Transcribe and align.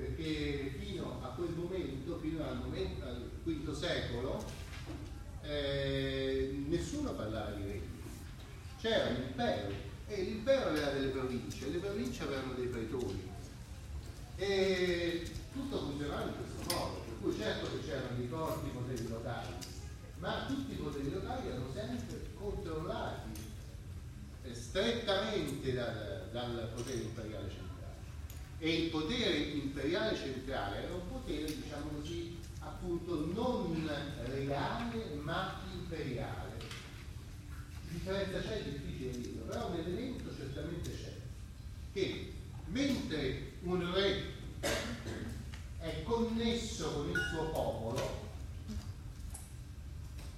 perché 0.00 0.74
fino 0.78 1.20
a 1.22 1.28
quel 1.28 1.50
momento, 1.50 2.18
fino 2.18 2.42
al, 2.44 2.56
momento, 2.56 3.04
al 3.04 3.30
V 3.44 3.72
secolo, 3.72 4.42
eh, 5.42 6.64
nessuno 6.66 7.12
parlava 7.12 7.50
di 7.50 7.62
regni. 7.62 7.88
C'era 8.80 9.10
un 9.10 9.22
impero 9.22 9.68
e 10.08 10.22
l'impero 10.22 10.70
aveva 10.70 10.90
delle 10.90 11.08
province, 11.08 11.68
le 11.68 11.78
province 11.78 12.22
avevano 12.22 12.54
dei 12.54 12.66
pretori. 12.66 13.28
E 14.36 15.30
tutto 15.52 15.78
funzionava 15.78 16.24
in 16.24 16.34
questo 16.36 16.74
modo, 16.74 17.00
per 17.04 17.14
cui 17.20 17.36
certo 17.36 17.66
che 17.70 17.86
c'erano 17.86 18.16
dei 18.16 18.26
forti 18.26 18.70
poteri 18.70 19.08
locali, 19.08 19.54
ma 20.18 20.46
tutti 20.46 20.72
i 20.72 20.76
poteri 20.76 21.10
locali 21.10 21.48
erano 21.48 21.70
sempre 21.74 22.26
controllati 22.34 23.48
strettamente 24.52 25.74
dal, 25.74 26.28
dal 26.32 26.70
potere 26.74 27.02
imperiale 27.02 27.48
centrale. 27.48 27.69
E 28.62 28.74
il 28.74 28.90
potere 28.90 29.36
imperiale 29.36 30.14
centrale 30.14 30.84
era 30.84 30.92
un 30.92 31.08
potere, 31.08 31.46
diciamo 31.46 31.88
così, 31.96 32.36
appunto 32.58 33.32
non 33.32 33.90
regale 34.26 35.14
ma 35.22 35.62
imperiale. 35.72 36.58
Che 36.58 37.92
differenza 37.92 38.38
c'è? 38.40 38.58
È 38.58 38.68
difficile 38.68 39.18
dirlo, 39.18 39.44
però 39.44 39.70
un 39.70 39.78
elemento 39.78 40.36
certamente 40.36 40.90
c'è, 40.90 41.12
che 41.94 42.32
mentre 42.66 43.52
un 43.62 43.92
re 43.94 44.24
è 45.78 46.02
connesso 46.02 46.92
con 46.92 47.08
il 47.08 47.20
suo 47.30 47.50
popolo, 47.50 48.28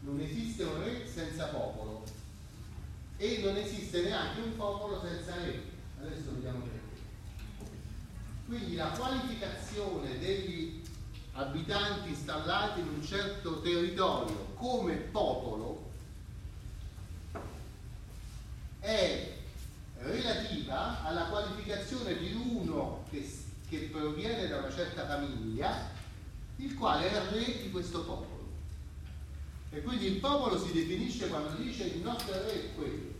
non 0.00 0.20
esiste 0.20 0.62
un 0.62 0.80
re 0.80 1.08
senza 1.12 1.46
popolo 1.46 2.04
e 3.16 3.40
non 3.42 3.56
esiste 3.56 4.02
neanche 4.02 4.40
un 4.40 4.56
popolo 4.56 5.00
senza 5.00 5.34
re. 5.34 5.60
Adesso 6.00 6.34
vediamo 6.34 6.60
perché. 6.60 6.71
Quindi 8.52 8.74
la 8.74 8.88
qualificazione 8.88 10.18
degli 10.18 10.82
abitanti 11.32 12.10
installati 12.10 12.80
in 12.80 12.88
un 12.88 13.02
certo 13.02 13.62
territorio 13.62 14.52
come 14.56 14.94
popolo 14.96 15.90
è 18.80 19.32
relativa 20.00 21.02
alla 21.02 21.28
qualificazione 21.28 22.18
di 22.18 22.34
uno 22.34 23.06
che, 23.08 23.26
che 23.70 23.88
proviene 23.90 24.46
da 24.46 24.58
una 24.58 24.70
certa 24.70 25.06
famiglia, 25.06 25.88
il 26.56 26.74
quale 26.74 27.10
è 27.10 27.30
re 27.30 27.62
di 27.62 27.70
questo 27.70 28.04
popolo. 28.04 28.48
E 29.70 29.80
quindi 29.80 30.08
il 30.08 30.20
popolo 30.20 30.62
si 30.62 30.72
definisce 30.72 31.28
quando 31.28 31.54
dice 31.54 31.84
il 31.84 32.02
nostro 32.02 32.34
re 32.34 32.52
è 32.52 32.74
quello. 32.74 33.14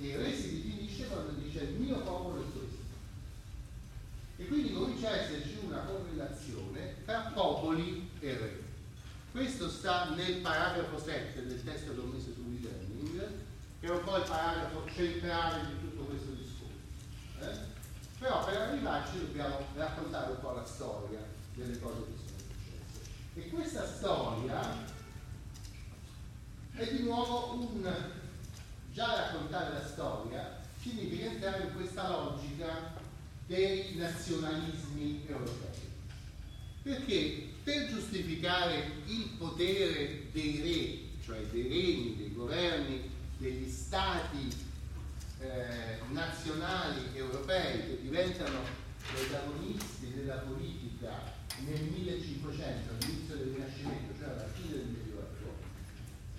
E 0.00 0.06
il 0.06 0.16
re 0.16 0.34
si 0.34 0.54
definisce 0.54 1.06
quando 1.08 1.32
dice 1.32 1.64
il 1.64 1.74
mio 1.74 1.98
popolo 1.98 2.40
è 2.40 2.50
questo. 2.50 2.81
E 4.36 4.46
quindi 4.46 4.72
comincia 4.72 5.08
a 5.08 5.16
esserci 5.16 5.58
una 5.62 5.78
correlazione 5.78 6.96
tra 7.04 7.30
popoli 7.34 8.10
e 8.20 8.36
re. 8.36 8.62
Questo 9.30 9.68
sta 9.68 10.10
nel 10.10 10.36
paragrafo 10.36 10.98
7 10.98 11.46
del 11.46 11.64
testo 11.64 11.94
che 11.94 12.00
ho 12.00 12.04
messo 12.04 12.32
su 12.34 12.40
e-learning, 12.40 13.30
che 13.80 13.86
è 13.86 13.90
un 13.90 14.04
po' 14.04 14.16
il 14.16 14.24
paragrafo 14.24 14.84
centrale 14.94 15.66
di 15.66 15.80
tutto 15.80 16.04
questo 16.04 16.30
discorso. 16.32 16.74
Eh? 17.40 17.70
Però 18.18 18.44
per 18.44 18.56
arrivarci 18.56 19.18
dobbiamo 19.20 19.58
raccontare 19.74 20.32
un 20.32 20.40
po' 20.40 20.52
la 20.52 20.64
storia 20.64 21.20
delle 21.54 21.78
cose 21.78 22.04
che 22.04 22.16
sono 22.16 22.38
successe. 22.38 23.10
E 23.34 23.48
questa 23.48 23.86
storia 23.86 24.60
è 26.74 26.86
di 26.92 27.02
nuovo 27.02 27.54
un 27.54 28.10
già 28.92 29.14
raccontare 29.14 29.72
la 29.72 29.86
storia 29.86 30.60
significa 30.80 31.24
entrare 31.24 31.64
in 31.64 31.74
questa 31.74 32.08
logica 32.08 33.00
dei 33.46 33.94
nazionalismi 33.96 35.24
europei. 35.26 35.90
Perché 36.82 37.48
per 37.62 37.88
giustificare 37.88 38.90
il 39.06 39.28
potere 39.38 40.30
dei 40.32 40.60
re, 40.60 41.24
cioè 41.24 41.40
dei 41.46 41.68
regni, 41.68 42.16
dei 42.16 42.34
governi, 42.34 43.10
degli 43.38 43.68
stati 43.68 44.48
eh, 45.40 45.98
nazionali 46.10 47.00
europei 47.14 47.86
che 47.86 47.98
diventano 48.02 48.60
protagonisti 49.12 50.12
della 50.14 50.36
politica 50.36 51.40
nel 51.64 51.82
1500, 51.82 52.94
all'inizio 52.94 53.36
del 53.36 53.52
Rinascimento, 53.54 54.14
cioè 54.18 54.28
alla 54.30 54.48
fine 54.48 54.70
del 54.70 54.86
Medioevo, 54.86 55.56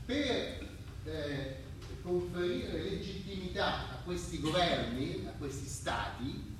per 0.05 0.67
eh, 1.05 1.55
conferire 2.01 2.83
legittimità 2.83 3.91
a 3.91 4.01
questi 4.03 4.39
governi, 4.39 5.25
a 5.27 5.31
questi 5.37 5.67
stati, 5.67 6.52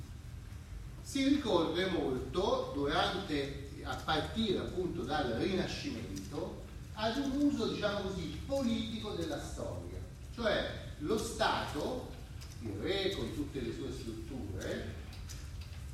si 1.14 1.28
ricorre 1.28 1.86
molto 1.92 2.72
durante, 2.74 3.70
a 3.84 3.94
partire 3.98 4.58
appunto 4.58 5.04
dal 5.04 5.34
Rinascimento, 5.34 6.64
ad 6.94 7.18
un 7.18 7.40
uso, 7.40 7.68
diciamo 7.68 8.10
così, 8.10 8.40
politico 8.48 9.12
della 9.12 9.40
storia. 9.40 10.00
Cioè 10.34 10.96
lo 11.02 11.20
Stato, 11.20 12.10
il 12.62 12.72
re 12.82 13.12
con 13.12 13.32
tutte 13.36 13.62
le 13.62 13.72
sue 13.76 13.92
strutture, 13.92 14.96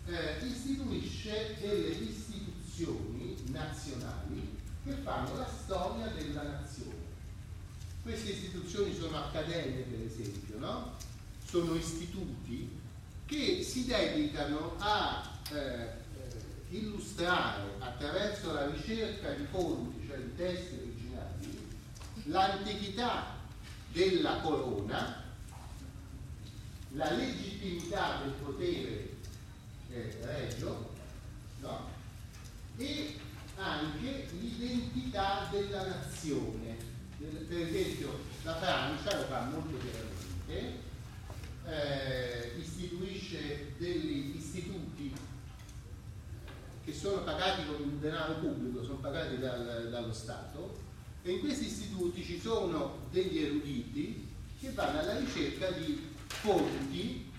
eh, 0.05 0.45
istituisce 0.45 1.57
delle 1.59 1.95
istituzioni 1.95 3.35
nazionali 3.47 4.57
che 4.85 4.93
fanno 5.03 5.35
la 5.35 5.49
storia 5.49 6.07
della 6.07 6.43
nazione. 6.43 7.07
Queste 8.03 8.31
istituzioni 8.31 8.95
sono 8.97 9.17
accademie, 9.17 9.81
per 9.81 9.99
esempio, 9.99 10.59
no? 10.59 10.95
sono 11.43 11.75
istituti 11.75 12.87
che 13.29 13.61
si 13.61 13.85
dedicano 13.85 14.73
a 14.79 15.23
eh, 15.51 15.91
illustrare 16.69 17.75
attraverso 17.77 18.51
la 18.53 18.65
ricerca 18.71 19.29
di 19.33 19.45
fonti, 19.51 20.07
cioè 20.07 20.17
di 20.17 20.35
testi 20.35 20.79
originali, 20.81 21.67
l'antichità 22.23 23.37
della 23.91 24.39
corona, 24.39 25.23
la 26.93 27.11
legittimità 27.11 28.21
del 28.23 28.31
potere 28.31 29.09
eh, 29.91 30.17
regio 30.23 30.95
no? 31.59 31.87
e 32.77 33.15
anche 33.57 34.27
l'identità 34.39 35.47
della 35.51 35.85
nazione. 35.85 36.77
Per 37.19 37.59
esempio 37.59 38.17
la 38.43 38.55
Francia 38.55 39.17
lo 39.17 39.23
fa 39.25 39.41
molto 39.41 39.77
chiaramente, 39.77 40.87
eh, 41.65 42.53
istituisce 42.57 43.73
degli 43.77 44.35
istituti 44.37 45.13
che 46.89 46.95
sono 46.95 47.21
pagati 47.21 47.65
con 47.67 47.81
il 47.81 47.97
denaro 47.97 48.33
pubblico, 48.35 48.83
sono 48.83 48.97
pagati 48.97 49.37
dal, 49.37 49.89
dallo 49.91 50.11
Stato 50.11 50.77
e 51.21 51.33
in 51.33 51.39
questi 51.39 51.65
istituti 51.67 52.23
ci 52.23 52.39
sono 52.39 53.07
degli 53.11 53.43
eruditi 53.43 54.27
che 54.59 54.71
vanno 54.71 54.99
alla 54.99 55.19
ricerca 55.19 55.69
di 55.71 56.07
fonti 56.25 57.31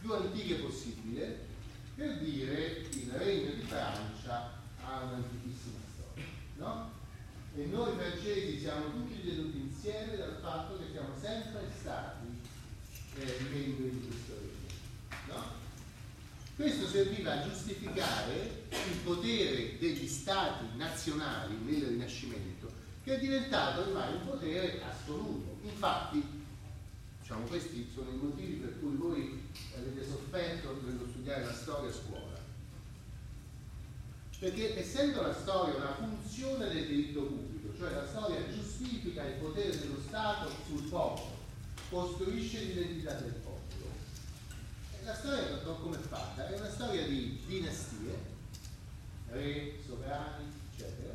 più 0.00 0.12
antiche 0.12 0.56
possibile 0.56 1.48
per 1.94 2.18
dire 2.18 2.88
il 2.90 3.10
regno 3.12 3.52
di 3.52 3.62
Francia 3.62 4.52
ha 4.82 5.02
un'antichissima 5.04 5.78
storia. 5.94 6.24
No? 6.56 6.90
E 7.54 7.64
noi 7.66 7.96
francesi 7.96 8.58
siamo 8.58 8.90
tutti 8.90 9.22
tenuti 9.22 9.58
insieme 9.58 10.16
dal 10.16 10.38
fatto 10.42 10.78
che 10.78 10.84
siamo 10.92 11.14
sempre 11.18 11.70
stati 11.78 12.26
eh, 13.16 13.36
membri 13.50 13.90
di 13.90 14.06
questo 14.06 14.34
regno. 14.34 15.34
No? 15.34 15.44
Questo 16.60 16.88
serviva 16.88 17.32
a 17.32 17.48
giustificare 17.48 18.66
il 18.68 18.96
potere 19.02 19.78
degli 19.78 20.06
stati 20.06 20.66
nazionali 20.76 21.56
nel 21.64 21.86
Rinascimento, 21.86 22.70
che 23.02 23.14
è 23.14 23.18
diventato 23.18 23.80
ormai 23.80 24.12
un 24.12 24.26
potere 24.26 24.78
assoluto. 24.82 25.56
Infatti, 25.62 26.22
diciamo, 27.18 27.46
questi 27.46 27.88
sono 27.90 28.10
i 28.10 28.16
motivi 28.16 28.56
per 28.56 28.78
cui 28.78 28.94
voi 28.94 29.42
avete 29.74 30.06
sofferto 30.06 30.82
nello 30.84 31.06
studiare 31.08 31.46
la 31.46 31.54
storia 31.54 31.88
a 31.88 31.94
scuola. 31.94 32.38
Perché 34.38 34.78
essendo 34.78 35.22
la 35.22 35.34
storia 35.34 35.76
una 35.76 35.94
funzione 35.94 36.68
del 36.74 36.86
diritto 36.86 37.22
pubblico, 37.22 37.74
cioè 37.78 37.90
la 37.90 38.06
storia 38.06 38.52
giustifica 38.52 39.24
il 39.24 39.40
potere 39.40 39.78
dello 39.78 39.98
Stato 40.06 40.50
sul 40.66 40.82
popolo, 40.90 41.38
costruisce 41.88 42.64
l'identità 42.64 43.14
del 43.14 43.32
popolo. 43.32 43.59
La 45.10 45.16
storia 45.16 45.58
come 45.64 45.96
è 45.96 45.98
fatta? 45.98 46.46
È 46.46 46.56
una 46.56 46.70
storia 46.70 47.04
di 47.04 47.42
dinastie, 47.44 48.16
re, 49.30 49.74
sovrani, 49.84 50.44
eccetera, 50.70 51.14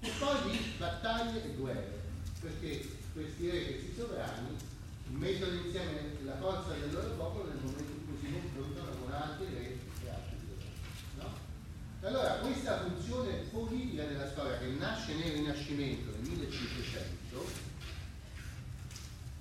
e 0.00 0.10
poi 0.18 0.50
di 0.50 0.74
battaglie 0.76 1.42
e 1.42 1.54
guerre, 1.54 2.02
perché 2.38 2.86
questi 3.14 3.48
re 3.48 3.64
questi 3.64 3.94
sovrani 3.96 4.58
mettono 5.06 5.54
insieme 5.54 6.18
la 6.24 6.36
forza 6.36 6.74
del 6.74 6.92
loro 6.92 7.08
popolo 7.14 7.48
nel 7.48 7.62
momento 7.62 7.92
in 7.92 8.04
cui 8.04 8.18
si 8.20 8.30
confrontano 8.30 8.90
con 9.02 9.10
altri 9.10 9.46
re 9.46 9.78
e 10.04 10.10
altri 10.10 10.36
sovrani. 10.46 10.76
No? 11.16 12.06
Allora 12.06 12.34
questa 12.44 12.80
funzione 12.82 13.36
politica 13.50 14.04
della 14.04 14.28
storia 14.28 14.58
che 14.58 14.66
nasce 14.66 15.14
nel 15.14 15.32
Rinascimento 15.32 16.10
nel 16.10 16.28
1500 16.28 17.70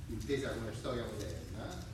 intesa 0.07 0.51
come 0.51 0.73
storia 0.73 1.03
moderna, 1.03 1.90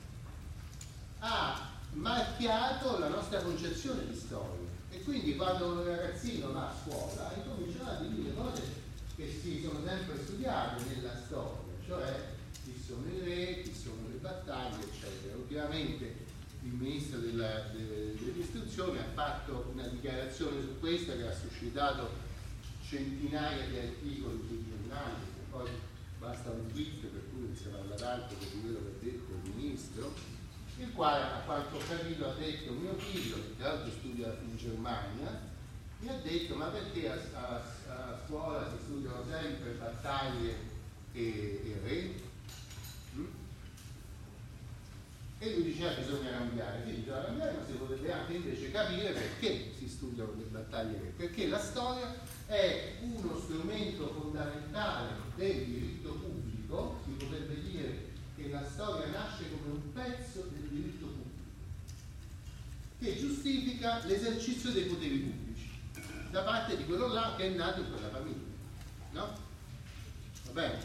ha 1.20 1.70
marchiato 1.92 2.98
la 2.98 3.08
nostra 3.08 3.40
concezione 3.42 4.06
di 4.06 4.14
storia. 4.16 4.66
E 4.90 5.02
quindi 5.02 5.36
quando 5.36 5.72
un 5.72 5.84
ragazzino 5.84 6.52
va 6.52 6.68
a 6.68 6.74
scuola 6.82 7.32
incominciano 7.36 7.90
a 7.90 7.94
dire 8.02 8.34
cose 8.34 8.62
che 9.16 9.38
si 9.42 9.60
sono 9.60 9.80
sempre 9.84 10.16
studiate 10.22 10.82
nella 10.94 11.16
storia, 11.26 11.74
cioè 11.84 12.36
chi 12.64 12.80
sono 12.84 13.06
i 13.08 13.20
re, 13.20 13.62
chi 13.62 13.74
sono 13.74 14.08
le 14.08 14.16
battaglie, 14.16 14.84
eccetera. 14.84 15.36
Ovviamente 15.36 16.26
il 16.62 16.72
ministro 16.72 17.18
dell'istruzione 17.18 19.00
ha 19.00 19.10
fatto 19.14 19.70
una 19.72 19.86
dichiarazione 19.86 20.60
su 20.60 20.78
questa 20.80 21.14
che 21.14 21.26
ha 21.26 21.34
suscitato 21.34 22.26
centinaia 22.82 23.66
di 23.66 23.78
articoli 23.78 24.42
sui 24.46 24.64
giornali, 24.68 25.14
poi 25.50 25.68
basta 26.18 26.50
un 26.50 26.66
tweet 26.72 27.06
per 27.06 27.22
cui 27.30 27.42
non 27.42 27.54
si 27.54 27.64
parla 27.64 27.94
d'altro 27.94 28.36
che 28.38 28.46
di 28.52 28.60
quello 28.60 28.78
che 28.78 28.88
ha 28.88 29.04
detto 29.04 29.32
il 29.32 29.50
ministro, 29.54 30.12
il 30.78 30.92
quale 30.92 31.22
a 31.22 31.42
quanto 31.44 31.78
capito 31.88 32.28
ha 32.28 32.34
detto 32.34 32.72
mio 32.72 32.94
figlio, 32.94 33.36
che 33.36 33.56
tra 33.58 33.72
l'altro 33.72 33.90
studia 33.90 34.36
in 34.42 34.56
Germania, 34.56 35.40
mi 36.00 36.08
ha 36.08 36.14
detto 36.22 36.54
ma 36.54 36.66
perché 36.66 37.10
a, 37.10 37.18
a, 37.34 37.54
a 37.92 38.20
scuola 38.24 38.70
si 38.70 38.84
studiano 38.84 39.24
sempre 39.28 39.70
battaglie 39.72 40.54
e, 41.12 41.62
e 41.64 41.80
re? 41.84 42.26
E 45.40 45.54
lui 45.54 45.62
diceva 45.64 45.90
ah, 45.92 45.94
bisogna 45.94 46.30
cambiare, 46.30 46.82
sì, 46.84 46.92
bisogna 46.94 47.24
cambiare, 47.24 47.52
ma 47.52 47.64
si 47.64 47.72
potrebbe 47.72 48.12
anche 48.12 48.32
invece 48.34 48.72
capire 48.72 49.12
perché 49.12 49.72
si 49.76 49.88
studiano 49.88 50.34
le 50.36 50.44
battaglie, 50.44 51.12
perché 51.16 51.46
la 51.46 51.60
storia 51.60 52.12
è 52.46 52.94
uno 53.02 53.38
strumento 53.38 54.08
fondamentale 54.08 55.10
del 55.36 55.64
diritto 55.64 56.10
pubblico, 56.14 57.00
si 57.04 57.10
potrebbe 57.12 57.60
dire 57.62 58.07
che 58.38 58.48
la 58.48 58.64
storia 58.64 59.08
nasce 59.08 59.50
come 59.50 59.72
un 59.72 59.92
pezzo 59.92 60.48
del 60.52 60.68
diritto 60.68 61.06
pubblico, 61.06 61.42
che 63.00 63.18
giustifica 63.18 64.04
l'esercizio 64.06 64.70
dei 64.70 64.84
poteri 64.84 65.18
pubblici 65.18 65.70
da 66.30 66.42
parte 66.42 66.76
di 66.76 66.84
quello 66.84 67.08
là 67.08 67.34
che 67.36 67.44
è 67.44 67.48
nato 67.56 67.80
in 67.80 67.90
quella 67.90 68.08
famiglia. 68.08 68.46
No? 69.12 69.36
Va 70.44 70.52
bene? 70.52 70.78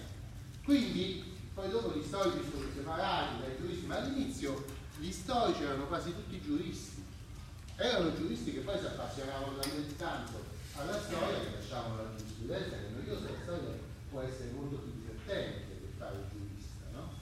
Quindi 0.63 1.23
poi 1.53 1.69
dopo 1.69 1.95
gli 1.95 2.03
storici 2.03 2.49
sono 2.49 2.65
separati 2.73 3.41
dai 3.41 3.57
giuristi, 3.59 3.85
ma 3.85 3.97
all'inizio 3.97 4.65
gli 4.97 5.11
storici 5.11 5.63
erano 5.63 5.85
quasi 5.87 6.11
tutti 6.13 6.41
giuristi. 6.41 7.03
Erano 7.75 8.15
giuristi 8.15 8.53
che 8.53 8.59
poi 8.61 8.79
si 8.79 8.85
appassionavano 8.85 9.57
talmente 9.59 9.95
tanto 9.97 10.43
alla 10.75 10.99
storia 10.99 11.39
che 11.39 11.55
lasciavano 11.55 12.03
la 12.03 12.09
giurisprudenza, 12.15 12.75
che 12.77 12.89
noiosa, 12.95 13.29
la 13.29 13.41
storia 13.43 13.77
può 14.09 14.21
essere 14.21 14.51
molto 14.51 14.77
più 14.77 14.91
divertente 14.93 15.79
che 15.81 15.91
fare 15.97 16.15
il 16.15 16.25
giurista, 16.31 16.85
no? 16.93 17.13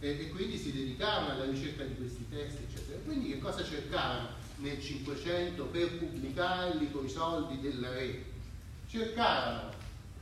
E, 0.00 0.08
e, 0.08 0.28
quindi 0.30 0.56
si 0.56 0.72
dedicavano 0.72 1.32
alla 1.32 1.44
ricerca 1.44 1.84
di 1.84 1.94
questi 1.94 2.26
testi, 2.28 2.64
eccetera. 2.68 2.98
Quindi 3.04 3.28
che 3.30 3.38
cosa 3.38 3.62
cercavano 3.62 4.28
nel 4.56 4.80
Cinquecento 4.80 5.66
per 5.66 5.98
pubblicarli 5.98 6.90
con 6.90 7.04
i 7.04 7.08
soldi 7.10 7.60
del 7.60 7.84
re? 7.84 8.24
Cercavano 8.88 9.72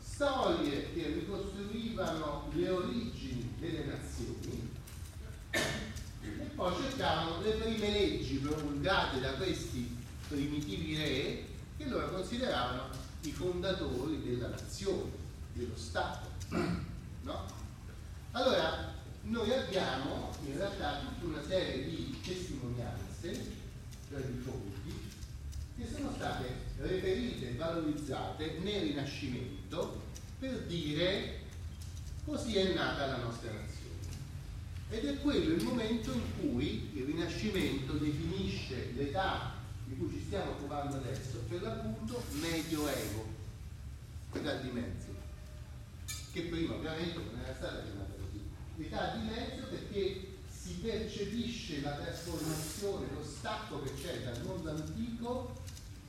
storie 0.01 0.93
che 0.93 1.07
ricostruivano 1.07 2.51
le 2.53 2.71
origini 2.71 3.55
delle 3.61 3.85
nazioni 3.85 4.69
e 5.51 6.45
poi 6.57 6.75
cercavano 6.75 7.41
le 7.41 7.53
prime 7.53 7.91
leggi 7.91 8.37
promulgate 8.39 9.21
da 9.21 9.33
questi 9.35 9.97
primitivi 10.27 10.97
re 10.97 11.45
che 11.77 11.89
loro 11.89 12.11
consideravano 12.11 12.89
i 13.23 13.31
fondatori 13.31 14.21
della 14.23 14.49
nazione, 14.49 15.11
dello 15.53 15.77
Stato. 15.77 16.27
No? 17.21 17.45
Allora, 18.31 18.95
noi 19.29 19.53
abbiamo 19.53 20.31
in 20.45 20.57
realtà 20.57 21.01
tutta 21.01 21.27
una 21.27 21.47
serie 21.47 21.85
di 21.85 22.19
testimonianze, 22.23 23.33
cioè 24.09 24.21
di 24.23 24.39
fonti, 24.39 24.95
che 25.77 25.87
sono 25.95 26.13
state 26.15 26.47
reperite 26.79 27.51
e 27.51 27.55
valorizzate 27.55 28.59
nel 28.63 28.83
Rinascimento 28.83 30.03
per 30.39 30.63
dire 30.63 31.41
così 32.25 32.57
è 32.57 32.75
nata 32.75 33.07
la 33.07 33.17
nostra 33.19 33.51
nazione. 33.53 33.77
Ed 34.91 35.05
è 35.05 35.21
quello 35.21 35.55
il 35.55 35.63
momento 35.63 36.13
in 36.13 36.23
cui 36.41 36.91
il 36.95 37.05
Rinascimento 37.05 37.93
definisce 37.95 38.93
l'età 38.95 39.57
di 39.85 39.97
cui 39.97 40.11
ci 40.11 40.25
stiamo 40.27 40.53
occupando 40.53 40.97
adesso, 40.97 41.39
per 41.49 41.63
l'appunto 41.63 42.23
medioevo, 42.41 43.27
età 44.33 44.55
di 44.57 44.71
mezzo, 44.71 45.15
che 46.33 46.43
prima 46.43 46.75
ovviamente 46.75 47.19
non 47.19 47.41
era 47.43 47.55
stata 47.55 47.83
chiamata. 47.83 48.18
L'età 48.79 49.17
di 49.17 49.27
mezzo 49.27 49.67
perché 49.67 50.37
si 50.49 50.75
percepisce 50.75 51.81
la 51.81 51.97
trasformazione, 51.97 53.07
lo 53.13 53.25
stacco 53.25 53.83
che 53.83 53.93
c'è 54.01 54.23
dal 54.23 54.41
mondo 54.45 54.71
antico 54.71 55.63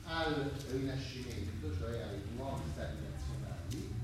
al 0.04 0.52
Rinascimento, 0.70 1.76
cioè 1.76 2.00
ai 2.00 2.22
nuovi 2.36 2.62
stati 2.72 2.94
nazionali, 3.02 3.94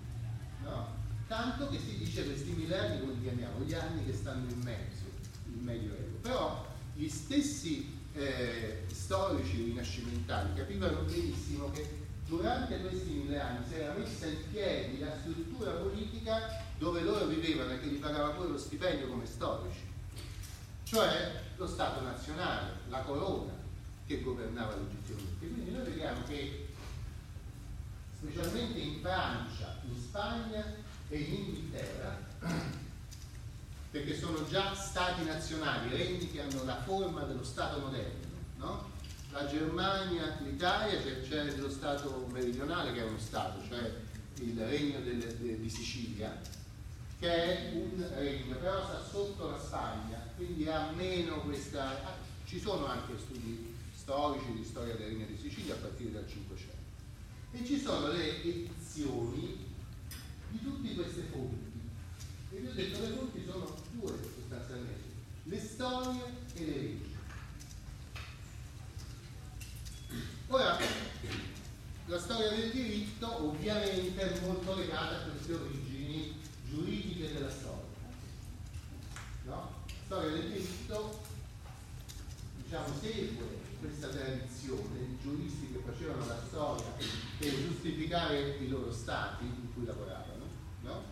no? 0.64 0.94
tanto 1.28 1.68
che 1.68 1.78
si 1.78 1.96
dice 1.96 2.24
questi 2.24 2.50
millenni, 2.50 3.00
come 3.00 3.12
li 3.12 3.22
chiamiamo, 3.22 3.64
gli 3.64 3.74
anni 3.74 4.04
che 4.04 4.12
stanno 4.12 4.50
in 4.50 4.60
mezzo, 4.60 5.04
il 5.46 5.62
Medioevo. 5.62 6.18
Però 6.22 6.66
gli 6.92 7.08
stessi 7.08 7.94
eh, 8.14 8.84
storici 8.92 9.62
rinascimentali 9.62 10.54
capivano 10.54 11.02
benissimo 11.02 11.70
che 11.70 12.05
durante 12.26 12.80
questi 12.80 13.10
mille 13.10 13.40
anni 13.40 13.64
si 13.66 13.74
era 13.74 13.94
messa 13.94 14.26
in 14.26 14.50
piedi 14.50 14.98
la 14.98 15.16
struttura 15.18 15.72
politica 15.72 16.64
dove 16.78 17.00
loro 17.00 17.26
vivevano 17.26 17.72
e 17.72 17.80
che 17.80 17.86
gli 17.86 17.98
pagava 17.98 18.30
pure 18.30 18.48
lo 18.48 18.58
stipendio 18.58 19.08
come 19.08 19.26
storici, 19.26 19.80
cioè 20.84 21.42
lo 21.56 21.66
Stato 21.66 22.02
nazionale, 22.02 22.72
la 22.88 23.00
corona 23.00 23.52
che 24.06 24.20
governava 24.20 24.76
legittimamente. 24.76 25.46
Quindi 25.46 25.70
noi 25.70 25.84
vediamo 25.84 26.22
che 26.26 26.68
specialmente 28.18 28.78
in 28.78 29.00
Francia, 29.00 29.76
in 29.88 30.00
Spagna 30.00 30.64
e 31.08 31.16
in 31.16 31.34
Inghilterra, 31.34 32.18
perché 33.90 34.18
sono 34.18 34.46
già 34.48 34.74
stati 34.74 35.24
nazionali, 35.24 35.96
regni 35.96 36.30
che 36.30 36.42
hanno 36.42 36.64
la 36.64 36.82
forma 36.82 37.22
dello 37.22 37.44
Stato 37.44 37.78
moderno, 37.78 38.26
no? 38.56 38.94
La 39.36 39.46
Germania, 39.46 40.38
l'Italia 40.42 40.98
c'è 40.98 41.56
lo 41.56 41.68
Stato 41.68 42.26
meridionale 42.32 42.94
che 42.94 43.00
è 43.00 43.04
uno 43.04 43.18
Stato, 43.18 43.62
cioè 43.68 43.92
il 44.38 44.58
regno 44.58 44.98
del, 45.00 45.18
de, 45.18 45.60
di 45.60 45.68
Sicilia, 45.68 46.40
che 47.18 47.28
è 47.28 47.72
un 47.74 48.02
regno, 48.14 48.56
però 48.56 48.82
sta 48.82 49.04
sotto 49.04 49.50
la 49.50 49.58
Spagna, 49.58 50.26
quindi 50.36 50.66
ha 50.70 50.90
meno 50.92 51.42
questa... 51.42 52.14
Ci 52.46 52.58
sono 52.58 52.86
anche 52.86 53.12
studi 53.18 53.74
storici 53.94 54.52
di 54.52 54.64
storia 54.64 54.94
del 54.94 55.08
regno 55.08 55.26
di 55.26 55.36
Sicilia 55.36 55.74
a 55.74 55.78
partire 55.78 56.12
dal 56.12 56.26
500 56.26 56.74
e 57.52 57.64
ci 57.66 57.78
sono 57.78 58.08
le 58.08 58.42
edizioni 58.42 59.66
di 60.48 60.62
tutte 60.62 60.94
queste 60.94 61.22
fonti. 61.30 61.78
E 62.52 62.58
vi 62.58 62.68
ho 62.68 62.72
detto 62.72 63.00
le 63.02 63.08
fonti 63.08 63.44
sono 63.44 63.74
due 63.90 64.14
sostanzialmente, 64.34 65.10
le 65.42 65.60
storie 65.60 66.22
e 66.54 66.64
le 66.64 66.70
leggi. 66.70 67.14
Ora, 70.48 70.78
la 72.06 72.20
storia 72.20 72.50
del 72.50 72.70
diritto 72.70 73.25
ovviamente 73.42 74.40
molto 74.40 74.74
legata 74.74 75.16
a 75.16 75.28
queste 75.30 75.54
origini 75.54 76.40
giuridiche 76.68 77.32
della 77.32 77.50
storia. 77.50 77.84
No? 79.44 79.84
La 79.86 79.94
storia 80.04 80.30
del 80.30 80.52
diritto 80.52 81.20
diciamo, 82.62 82.86
segue 83.00 83.64
questa 83.78 84.08
tradizione 84.08 84.98
di 84.98 85.18
giuristi 85.22 85.72
che 85.72 85.82
facevano 85.84 86.26
la 86.26 86.42
storia 86.46 86.92
per 87.38 87.54
giustificare 87.54 88.56
i 88.58 88.68
loro 88.68 88.92
stati 88.92 89.44
in 89.44 89.72
cui 89.72 89.84
lavoravano. 89.84 90.44
No? 90.82 91.02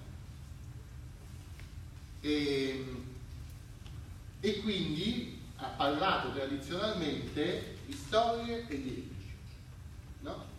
E, 2.20 2.84
e 4.40 4.60
quindi 4.60 5.40
ha 5.56 5.66
parlato 5.68 6.32
tradizionalmente 6.32 7.76
di 7.86 7.92
storie 7.92 8.66
e 8.66 8.82
di 8.82 8.94
leggi. 8.94 9.32
No? 10.20 10.53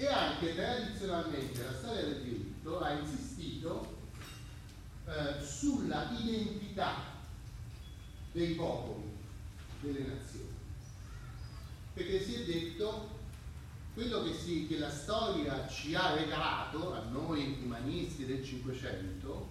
E 0.00 0.06
anche 0.06 0.54
tradizionalmente 0.54 1.60
la 1.60 1.74
storia 1.74 2.02
del 2.02 2.22
diritto 2.22 2.78
ha 2.78 2.92
insistito 2.92 3.96
eh, 5.06 5.44
sulla 5.44 6.08
identità 6.16 6.94
dei 8.30 8.54
popoli, 8.54 9.10
delle 9.80 10.06
nazioni. 10.06 10.54
Perché 11.94 12.22
si 12.22 12.34
è 12.34 12.44
detto 12.44 13.08
quello 13.94 14.22
che, 14.22 14.34
si, 14.34 14.68
che 14.68 14.78
la 14.78 14.88
storia 14.88 15.66
ci 15.66 15.96
ha 15.96 16.14
regalato 16.14 16.94
a 16.94 17.00
noi 17.10 17.58
umanisti 17.60 18.24
del 18.24 18.44
Cinquecento 18.44 19.50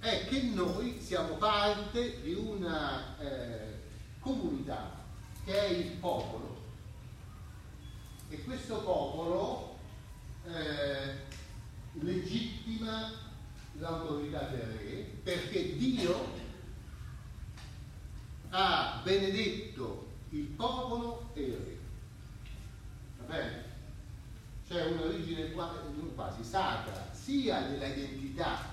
è 0.00 0.24
che 0.26 0.44
noi 0.44 0.98
siamo 0.98 1.34
parte 1.34 2.22
di 2.22 2.32
una 2.32 3.18
eh, 3.18 3.80
comunità 4.18 5.02
che 5.44 5.52
è 5.52 5.66
il 5.72 5.90
popolo 5.98 6.62
e 8.30 8.42
questo 8.42 8.78
popolo 8.80 9.73
eh, 10.46 11.14
legittima 11.92 13.12
l'autorità 13.78 14.48
del 14.48 14.60
re 14.60 15.10
perché 15.22 15.76
Dio 15.76 16.42
ha 18.50 19.00
benedetto 19.02 20.12
il 20.30 20.46
popolo 20.46 21.30
e 21.34 21.40
il 21.42 21.78
re. 23.26 23.64
c'è 24.68 24.86
un'origine 24.86 25.52
quasi 25.52 26.44
sacra 26.44 27.10
sia 27.12 27.60
della 27.68 27.86
identità 27.86 28.72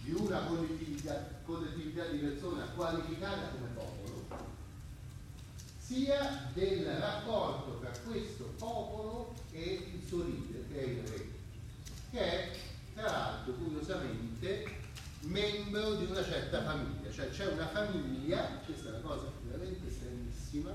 di 0.00 0.12
una 0.12 0.40
collettività, 0.40 1.28
collettività 1.44 2.06
di 2.06 2.18
persone 2.18 2.64
qualificata 2.74 3.48
come 3.48 3.68
popolo, 3.74 4.26
sia 5.78 6.50
del 6.54 6.86
rapporto 6.98 7.78
tra 7.80 7.90
questo 8.06 8.44
popolo 8.58 9.34
e 9.50 9.90
il 9.94 10.06
suo 10.06 10.24
leader, 10.24 10.57
il 10.70 11.02
re, 11.06 11.28
che 12.10 12.20
è 12.20 12.56
tra 12.94 13.10
l'altro 13.10 13.52
curiosamente 13.54 14.76
membro 15.20 15.94
di 15.94 16.04
una 16.04 16.24
certa 16.24 16.62
famiglia, 16.62 17.10
cioè 17.10 17.30
c'è 17.30 17.46
una 17.46 17.68
famiglia, 17.68 18.60
questa 18.64 18.88
è 18.88 18.92
una 18.92 19.00
cosa 19.00 19.30
veramente 19.44 19.90
stranissima, 19.90 20.70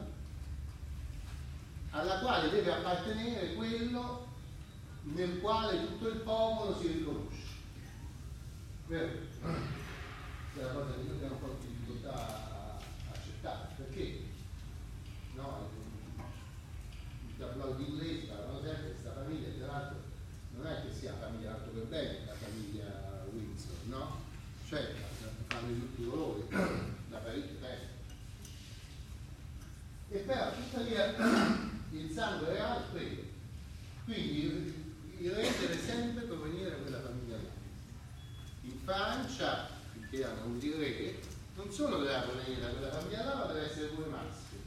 alla 1.92 2.20
quale 2.20 2.50
deve 2.50 2.72
appartenere 2.72 3.54
quello 3.54 4.28
nel 5.04 5.40
quale 5.40 5.86
tutto 5.86 6.08
il 6.10 6.20
popolo 6.20 6.80
si 6.80 6.88
riconosce. 6.88 7.42
Vero? 8.88 9.12
È 10.56 10.60
una 10.60 10.74
cosa 10.74 10.94
che 10.94 11.02
noi 11.04 11.16
abbiamo 11.16 11.36
un 11.36 11.40
po' 11.42 11.58
di 11.62 11.68
difficoltà 11.68 12.14
a 12.14 12.80
accettare, 13.12 13.68
perché 13.78 14.22
no, 15.36 15.70
il 17.28 17.38
tabloid 17.38 17.80
inglese 17.80 18.28
parlano 18.28 18.62
sempre 18.62 18.84
di 18.84 18.92
questa 18.92 19.14
famiglia, 19.14 19.50
tra 19.58 19.68
l'altro 19.68 19.98
non 20.56 20.68
è 20.68 20.82
che 20.84 20.94
sia 20.94 21.16
famiglia 21.20 21.54
altro 21.54 21.72
per 21.72 21.86
bene, 21.86 22.26
la 22.26 22.34
famiglia 22.34 23.26
Windsor, 23.32 23.76
no? 23.86 24.22
Cioè 24.68 24.94
fanno 25.48 25.68
di 25.68 25.80
tutti 25.80 26.02
i 26.02 26.10
colori, 26.10 26.46
da 26.50 27.18
parecchio 27.18 27.58
tempo. 27.60 27.92
E 30.10 30.18
però 30.20 30.52
tuttavia 30.52 31.16
il 31.92 32.12
sangue 32.12 32.50
reale 32.50 32.80
è 32.80 32.90
quello. 32.92 33.22
Quindi 34.06 34.74
il 35.20 35.32
re 35.32 35.50
deve 35.60 35.80
sempre 35.80 36.24
provenire 36.26 36.72
da 36.72 36.76
quella 36.76 37.00
famiglia 37.00 37.38
là. 37.38 37.50
In 38.64 38.78
Francia, 38.84 39.70
finché 39.94 40.26
hanno 40.26 40.42
avuto 40.42 40.66
il 40.66 40.74
re, 40.74 41.20
non 41.56 41.72
solo 41.72 41.98
doveva 41.98 42.20
provenire 42.22 42.60
da 42.60 42.68
quella 42.68 42.92
famiglia 42.92 43.24
là, 43.24 43.36
ma 43.36 43.46
deve 43.46 43.70
essere 43.70 43.88
pure 43.88 44.10
maschio. 44.10 44.58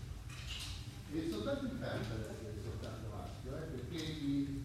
E 1.12 1.28
soltanto 1.30 1.64
in 1.66 1.78
Francia 1.78 2.14
deve 2.14 2.34
essere 2.34 2.62
soltanto 2.62 3.08
maschio, 3.14 3.56
eh, 3.56 3.76
perché 3.76 4.64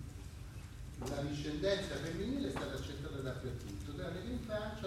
la 1.00 1.22
discendenza 1.24 1.96
femminile 1.96 2.48
è 2.48 2.52
stata 2.52 2.76
accettata 2.76 3.18
dappertutto, 3.18 3.94
tranne 3.94 4.22
che 4.22 4.30
in 4.30 4.40
Francia 4.40 4.80